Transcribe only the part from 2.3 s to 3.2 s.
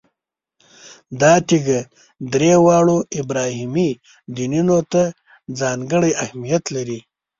درې واړو